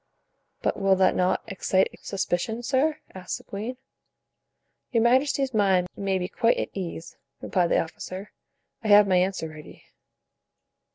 "But 0.63 0.77
will 0.79 0.95
that 0.95 1.15
not 1.15 1.43
excite 1.45 1.93
suspicion, 1.99 2.63
sir?" 2.63 2.97
asked 3.13 3.37
the 3.37 3.43
queen. 3.43 3.77
"Your 4.91 5.03
majesty's 5.03 5.53
mind 5.53 5.89
may 5.95 6.17
be 6.17 6.27
quite 6.27 6.57
at 6.57 6.69
ease," 6.73 7.17
replied 7.39 7.67
the 7.69 7.79
officer; 7.81 8.31
"I 8.83 8.87
have 8.87 9.07
my 9.07 9.17
answer 9.17 9.47
ready." 9.47 9.83